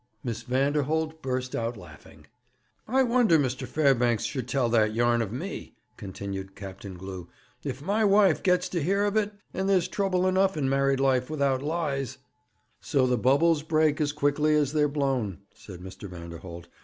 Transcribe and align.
Miss 0.23 0.41
Vanderholt 0.41 1.21
burst 1.21 1.55
out 1.55 1.77
laughing. 1.77 2.25
'I 2.87 3.03
wonder 3.03 3.37
Mr. 3.37 3.67
Fairbanks 3.67 4.23
should 4.23 4.47
tell 4.47 4.67
that 4.69 4.95
yarn 4.95 5.21
of 5.21 5.31
me,' 5.31 5.75
continued 5.95 6.55
Captain 6.55 6.97
Glew. 6.97 7.29
'If 7.63 7.83
my 7.83 8.03
wife 8.03 8.41
gets 8.41 8.67
to 8.69 8.81
hear 8.81 9.05
of 9.05 9.15
it 9.15 9.31
and 9.53 9.69
there's 9.69 9.87
trouble 9.87 10.25
enough 10.25 10.57
in 10.57 10.67
married 10.67 10.99
life 10.99 11.29
without 11.29 11.61
lies' 11.61 12.17
'So 12.81 13.05
the 13.05 13.15
bubbles 13.15 13.61
break 13.61 14.01
as 14.01 14.11
quickly 14.11 14.55
as 14.55 14.73
they 14.73 14.81
are 14.81 14.87
blown,' 14.87 15.41
said 15.53 15.81
Mr. 15.81 16.09
Vanderholt. 16.09 16.67